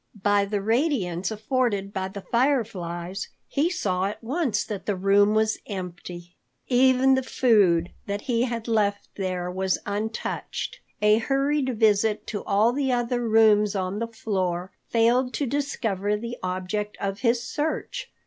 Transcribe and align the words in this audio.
By 0.23 0.45
the 0.45 0.63
radiance 0.63 1.29
afforded 1.29 1.93
by 1.93 2.07
the 2.07 2.21
fireflies, 2.23 3.27
he 3.47 3.69
saw 3.69 4.05
at 4.05 4.23
once 4.23 4.63
that 4.63 4.87
the 4.87 4.95
room 4.95 5.35
was 5.35 5.59
empty. 5.67 6.35
Even 6.67 7.13
the 7.13 7.21
food 7.21 7.91
that 8.07 8.21
he 8.21 8.45
had 8.45 8.67
left 8.67 9.09
there 9.13 9.51
was 9.51 9.77
untouched. 9.85 10.79
A 11.03 11.19
hurried 11.19 11.77
visit 11.79 12.25
to 12.33 12.43
all 12.45 12.73
the 12.73 12.91
other 12.91 13.29
rooms 13.29 13.75
on 13.75 13.99
the 13.99 14.07
floor 14.07 14.71
failed 14.89 15.35
to 15.35 15.45
discover 15.45 16.17
the 16.17 16.39
object 16.41 16.97
of 16.99 17.19
his 17.19 17.43
search. 17.43 18.09